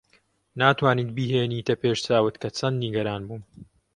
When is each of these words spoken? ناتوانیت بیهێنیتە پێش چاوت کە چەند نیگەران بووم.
ناتوانیت 0.59 1.09
بیهێنیتە 1.17 1.75
پێش 1.81 1.97
چاوت 2.05 2.35
کە 2.41 2.49
چەند 2.57 2.77
نیگەران 2.83 3.21
بووم. 3.27 3.43